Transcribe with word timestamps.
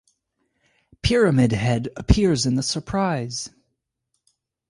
Pyramid 1.03 1.51
Head 1.51 1.89
appears 1.95 2.47
in 2.47 2.55
the 2.55 2.63
Surprise! 2.63 3.51